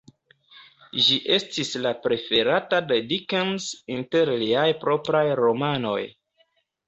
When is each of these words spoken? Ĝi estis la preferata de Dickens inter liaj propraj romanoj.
Ĝi 1.07 1.17
estis 1.35 1.73
la 1.83 1.89
preferata 2.05 2.79
de 2.91 2.97
Dickens 3.11 3.67
inter 3.97 4.33
liaj 4.45 4.65
propraj 4.87 5.23
romanoj. 5.41 6.01